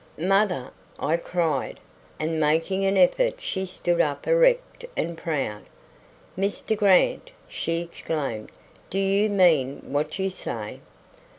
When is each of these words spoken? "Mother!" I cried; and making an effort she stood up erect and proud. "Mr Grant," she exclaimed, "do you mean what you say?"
"Mother!" 0.17 0.71
I 0.99 1.15
cried; 1.17 1.79
and 2.19 2.39
making 2.39 2.85
an 2.85 2.97
effort 2.97 3.39
she 3.39 3.67
stood 3.67 4.01
up 4.01 4.25
erect 4.27 4.83
and 4.97 5.15
proud. 5.15 5.61
"Mr 6.35 6.75
Grant," 6.75 7.29
she 7.47 7.83
exclaimed, 7.83 8.51
"do 8.89 8.97
you 8.97 9.29
mean 9.29 9.81
what 9.93 10.17
you 10.17 10.31
say?" 10.31 10.79